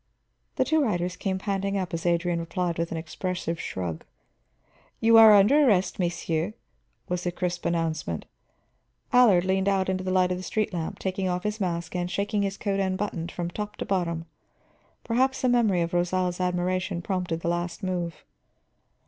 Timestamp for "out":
9.69-9.89